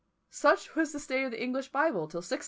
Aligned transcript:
Such 0.31 0.73
was 0.73 0.93
the 0.93 0.99
state 0.99 1.25
of 1.25 1.29
the 1.29 1.39
English 1.43 1.67
Bible 1.69 2.07
till 2.07 2.21
1660! 2.25 2.39